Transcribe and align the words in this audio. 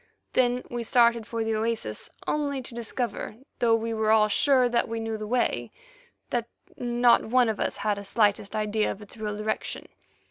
Then 0.33 0.63
we 0.67 0.81
started 0.81 1.27
for 1.27 1.43
the 1.43 1.53
oasis, 1.53 2.09
only 2.27 2.59
to 2.63 2.73
discover, 2.73 3.35
though 3.59 3.75
we 3.75 3.93
were 3.93 4.09
all 4.09 4.29
sure 4.29 4.67
that 4.67 4.87
we 4.89 4.99
knew 4.99 5.15
the 5.15 5.27
way, 5.27 5.69
that 6.31 6.47
not 6.75 7.25
one 7.25 7.49
of 7.49 7.59
us 7.59 7.77
had 7.77 7.99
a 7.99 8.03
slightest 8.03 8.55
idea 8.55 8.89
of 8.91 9.03
its 9.03 9.15
real 9.17 9.37
direction. 9.37 9.87